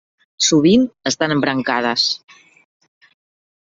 Sovint 0.45 0.87
estan 1.13 1.37
embrancades. 1.37 2.09